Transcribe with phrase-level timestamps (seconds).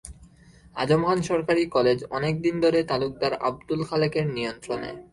[0.75, 4.91] আযম খান সরকারি কলেজ অনেক দিন ধরে তালুকদার আবদুল খালেকের নিয়ন্ত্রণে।